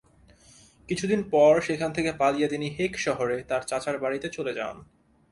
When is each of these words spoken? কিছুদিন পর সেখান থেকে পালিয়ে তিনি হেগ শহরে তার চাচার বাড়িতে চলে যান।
কিছুদিন 0.89 1.21
পর 1.31 1.61
সেখান 1.61 1.89
থেকে 1.93 2.11
পালিয়ে 2.13 2.47
তিনি 2.47 2.67
হেগ 2.69 2.93
শহরে 2.97 3.37
তার 3.43 3.61
চাচার 3.61 3.95
বাড়িতে 3.97 4.27
চলে 4.29 4.53
যান। 4.53 4.75